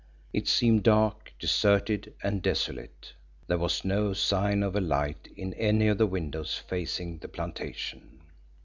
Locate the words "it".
0.33-0.47